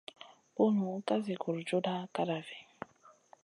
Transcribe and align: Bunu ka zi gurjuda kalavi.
Bunu 0.57 0.87
ka 1.07 1.15
zi 1.23 1.33
gurjuda 1.41 1.93
kalavi. 2.13 2.59